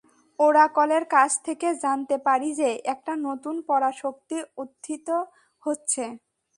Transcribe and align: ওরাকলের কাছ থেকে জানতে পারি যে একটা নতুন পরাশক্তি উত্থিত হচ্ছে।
ওরাকলের 0.39 1.03
কাছ 1.13 1.31
থেকে 1.45 1.67
জানতে 1.83 2.15
পারি 2.27 2.49
যে 2.59 2.69
একটা 2.93 3.13
নতুন 3.27 3.55
পরাশক্তি 3.69 4.37
উত্থিত 4.57 5.07
হচ্ছে। 5.63 6.03